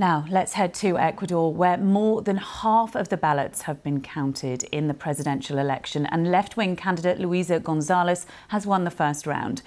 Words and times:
Now, 0.00 0.24
let's 0.30 0.54
head 0.54 0.72
to 0.76 0.96
Ecuador, 0.96 1.52
where 1.52 1.76
more 1.76 2.22
than 2.22 2.38
half 2.38 2.94
of 2.94 3.10
the 3.10 3.18
ballots 3.18 3.60
have 3.62 3.82
been 3.82 4.00
counted 4.00 4.62
in 4.72 4.88
the 4.88 4.94
presidential 4.94 5.58
election, 5.58 6.06
and 6.06 6.30
left 6.30 6.56
wing 6.56 6.74
candidate 6.74 7.20
Luisa 7.20 7.60
Gonzalez 7.60 8.24
has 8.48 8.66
won 8.66 8.84
the 8.84 8.90
first 8.90 9.26
round. 9.26 9.60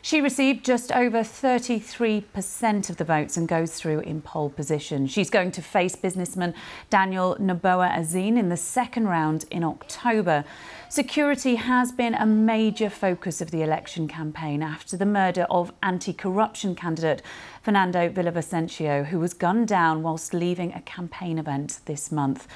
She 0.00 0.20
received 0.20 0.64
just 0.64 0.92
over 0.92 1.20
33% 1.20 2.90
of 2.90 2.96
the 2.96 3.04
votes 3.04 3.36
and 3.36 3.48
goes 3.48 3.74
through 3.74 4.00
in 4.00 4.22
pole 4.22 4.48
position. 4.48 5.06
She's 5.06 5.28
going 5.28 5.50
to 5.52 5.62
face 5.62 5.96
businessman 5.96 6.54
Daniel 6.88 7.36
Noboa 7.40 7.92
Azin 7.92 8.38
in 8.38 8.48
the 8.48 8.56
second 8.56 9.08
round 9.08 9.44
in 9.50 9.64
October. 9.64 10.44
Security 10.88 11.56
has 11.56 11.90
been 11.90 12.14
a 12.14 12.24
major 12.24 12.88
focus 12.88 13.40
of 13.40 13.50
the 13.50 13.62
election 13.62 14.06
campaign 14.06 14.62
after 14.62 14.96
the 14.96 15.04
murder 15.04 15.46
of 15.50 15.72
anti 15.82 16.12
corruption 16.12 16.74
candidate 16.74 17.20
Fernando 17.62 18.08
Villavicencio, 18.08 19.06
who 19.06 19.18
was 19.18 19.34
gunned 19.34 19.68
down 19.68 20.02
whilst 20.02 20.32
leaving 20.32 20.72
a 20.72 20.80
campaign 20.82 21.38
event 21.38 21.80
this 21.86 22.12
month. 22.12 22.46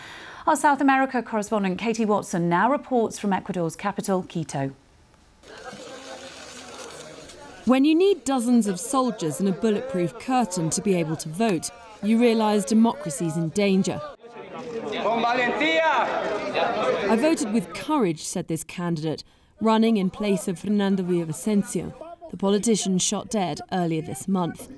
Our 0.46 0.56
South 0.56 0.80
America 0.80 1.22
correspondent 1.22 1.78
Katie 1.78 2.04
Watson 2.04 2.48
now 2.48 2.70
reports 2.70 3.18
from 3.18 3.32
Ecuador's 3.32 3.76
capital, 3.76 4.22
Quito. 4.22 4.72
When 7.64 7.84
you 7.84 7.94
need 7.94 8.24
dozens 8.24 8.66
of 8.66 8.80
soldiers 8.80 9.38
and 9.38 9.48
a 9.48 9.52
bulletproof 9.52 10.18
curtain 10.18 10.68
to 10.70 10.82
be 10.82 10.96
able 10.96 11.14
to 11.16 11.28
vote, 11.28 11.70
you 12.02 12.18
realise 12.20 12.64
democracy's 12.64 13.36
in 13.36 13.50
danger. 13.50 14.00
I 17.08 17.16
voted 17.20 17.52
with 17.52 17.72
courage, 17.72 18.24
said 18.24 18.48
this 18.48 18.64
candidate, 18.64 19.22
running 19.60 19.96
in 19.96 20.10
place 20.10 20.48
of 20.48 20.58
Fernando 20.58 21.04
Villavicencio, 21.04 21.94
the 22.32 22.36
politician 22.36 22.98
shot 22.98 23.30
dead 23.30 23.60
earlier 23.70 24.02
this 24.02 24.26
month. 24.26 24.68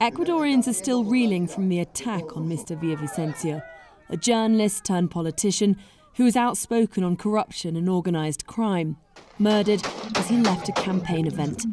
Ecuadorians 0.00 0.66
are 0.66 0.72
still 0.72 1.04
reeling 1.04 1.46
from 1.46 1.68
the 1.68 1.78
attack 1.78 2.36
on 2.36 2.48
Mr. 2.48 2.74
Villavicencio, 2.80 3.62
a 4.08 4.16
journalist 4.16 4.84
turned 4.84 5.10
politician 5.10 5.76
who 6.14 6.24
was 6.24 6.36
outspoken 6.36 7.02
on 7.02 7.16
corruption 7.16 7.76
and 7.76 7.88
organised 7.88 8.46
crime, 8.46 8.96
murdered 9.38 9.82
as 10.16 10.28
he 10.28 10.36
left 10.36 10.68
a 10.68 10.72
campaign 10.72 11.26
event. 11.26 11.64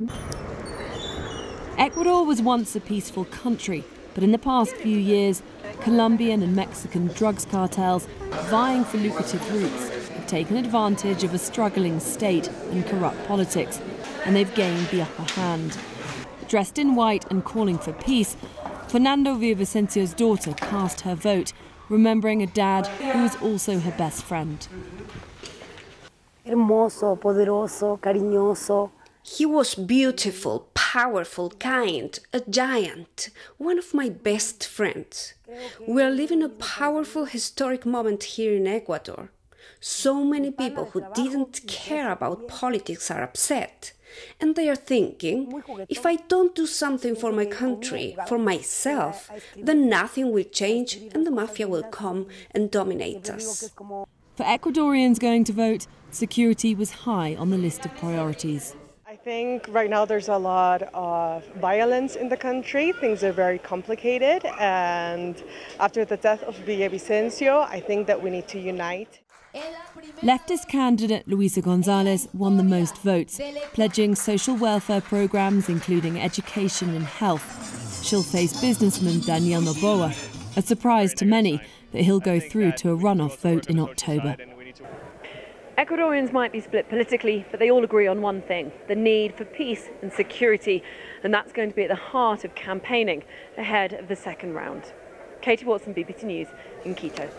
Ecuador 1.78 2.26
was 2.26 2.42
once 2.42 2.76
a 2.76 2.80
peaceful 2.82 3.26
country, 3.26 3.84
but 4.14 4.24
in 4.24 4.32
the 4.32 4.38
past 4.38 4.76
few 4.76 4.98
years, 4.98 5.42
Colombian 5.82 6.44
and 6.44 6.56
Mexican 6.56 7.08
drugs 7.08 7.46
cartels 7.46 8.08
vying 8.50 8.84
for 8.84 8.98
lucrative 8.98 9.54
routes 9.54 9.90
have 10.10 10.28
taken 10.28 10.58
advantage 10.58 11.24
of 11.24 11.34
a 11.34 11.38
struggling 11.38 12.00
state 12.00 12.50
and 12.72 12.86
corrupt 12.86 13.26
politics, 13.28 13.80
and 14.26 14.36
they've 14.36 14.54
gained 14.56 14.88
the 14.88 15.02
upper 15.02 15.24
hand. 15.34 15.78
Dressed 16.48 16.78
in 16.80 16.96
white 16.96 17.30
and 17.32 17.46
calling 17.46 17.78
for 17.78 17.94
peace, 17.94 18.36
Fernando 18.88 19.36
Villavicencio's 19.36 20.14
daughter 20.14 20.54
cast 20.54 21.02
her 21.02 21.16
vote, 21.16 21.54
remembering 21.90 22.42
a 22.42 22.48
dad 22.48 22.88
who 22.88 23.24
was 23.24 23.36
also 23.42 23.80
her 23.80 23.92
best 23.98 24.24
friend. 24.24 24.68
Hermoso, 26.46 27.16
poderoso, 27.20 28.00
cariñoso. 28.00 28.92
He 29.24 29.46
was 29.46 29.76
beautiful, 29.76 30.70
powerful, 30.74 31.52
kind, 31.60 32.18
a 32.34 32.40
giant, 32.50 33.30
one 33.58 33.78
of 33.78 33.94
my 33.94 34.10
best 34.10 34.66
friends. 34.66 35.34
We 35.88 36.02
are 36.02 36.10
living 36.10 36.42
a 36.42 36.50
powerful 36.50 37.26
historic 37.26 37.86
moment 37.86 38.24
here 38.24 38.54
in 38.56 38.66
Ecuador. 38.66 39.30
So 39.80 40.24
many 40.24 40.52
people 40.52 40.86
who 40.86 41.04
didn't 41.14 41.62
care 41.68 42.12
about 42.12 42.48
politics 42.48 43.12
are 43.12 43.22
upset. 43.22 43.94
And 44.40 44.56
they 44.56 44.70
are 44.70 44.76
thinking 44.76 45.64
if 45.88 46.06
I 46.06 46.16
don't 46.16 46.56
do 46.56 46.66
something 46.66 47.16
for 47.16 47.32
my 47.32 47.46
country, 47.46 48.16
for 48.28 48.38
myself, 48.38 49.30
then 49.58 49.90
nothing 49.90 50.32
will 50.32 50.44
change 50.44 50.98
and 51.14 51.26
the 51.26 51.32
mafia 51.32 51.68
will 51.68 51.84
come 51.84 52.28
and 52.52 52.72
dominate 52.72 53.30
us. 53.30 53.72
For 54.36 54.46
Ecuadorians 54.46 55.20
going 55.20 55.44
to 55.46 55.54
vote, 55.54 55.88
security 56.12 56.74
was 56.74 56.92
high 56.92 57.36
on 57.36 57.50
the 57.50 57.58
list 57.58 57.86
of 57.86 57.96
priorities. 57.96 58.76
I 59.06 59.16
think 59.16 59.66
right 59.70 59.90
now 59.90 60.06
there's 60.06 60.30
a 60.30 60.38
lot 60.38 60.84
of 60.94 61.44
violence 61.56 62.16
in 62.16 62.30
the 62.30 62.38
country. 62.38 62.92
Things 62.92 63.24
are 63.24 63.32
very 63.32 63.58
complicated. 63.58 64.46
And 64.60 65.36
after 65.80 66.06
the 66.06 66.16
death 66.16 66.44
of 66.44 66.56
Villavicencio, 66.58 67.68
I 67.68 67.80
think 67.80 68.06
that 68.06 68.22
we 68.22 68.30
need 68.30 68.48
to 68.50 68.60
unite. 68.60 69.20
Leftist 70.22 70.68
candidate 70.68 71.28
Luisa 71.28 71.62
Gonzalez 71.62 72.28
won 72.34 72.58
the 72.58 72.64
most 72.64 72.98
votes, 72.98 73.40
pledging 73.74 74.14
social 74.14 74.56
welfare 74.56 75.02
programs 75.02 75.70
including 75.70 76.20
education 76.20 76.90
and 76.96 77.06
health. 77.06 78.04
She'll 78.06 78.22
face 78.22 78.62
businessman 78.62 79.22
Daniel 79.22 79.62
Noboa, 79.62 80.16
a 80.56 80.62
surprise 80.62 81.14
to 81.16 81.26
many 81.26 81.62
that 81.92 82.04
he'll 82.04 82.20
go 82.20 82.40
through 82.40 82.74
to 82.74 82.92
a 82.92 82.98
runoff 82.98 83.38
vote 83.38 83.68
in 83.68 83.80
October. 83.80 84.36
Ecuadorians 85.80 86.32
might 86.32 86.52
be 86.52 86.60
split 86.60 86.88
politically, 86.90 87.46
but 87.50 87.60
they 87.60 87.72
all 87.72 87.84
agree 87.84 88.06
on 88.06 88.22
one 88.22 88.42
thing 88.42 88.72
the 88.88 88.96
need 88.96 89.34
for 89.34 89.46
peace 89.46 89.90
and 90.02 90.12
security. 90.12 90.84
And 91.24 91.34
that's 91.34 91.54
going 91.54 91.70
to 91.70 91.76
be 91.76 91.84
at 91.84 91.90
the 91.90 91.96
heart 91.96 92.44
of 92.44 92.54
campaigning 92.54 93.24
ahead 93.58 93.94
of 93.94 94.10
the 94.10 94.16
second 94.16 94.54
round. 94.54 94.94
Katie 95.42 95.66
Watson, 95.66 95.94
BBC 95.96 96.24
News 96.24 96.48
in 96.84 96.96
Quito. 96.96 97.30